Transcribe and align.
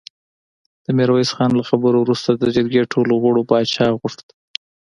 د 0.85 0.87
ميرويس 0.97 1.29
خان 1.35 1.51
له 1.59 1.63
خبرو 1.69 1.97
وروسته 2.01 2.29
د 2.33 2.43
جرګې 2.55 2.83
ټولو 2.93 3.13
غړو 3.23 3.41
پاچا 3.49 3.87
غوښت. 3.99 4.25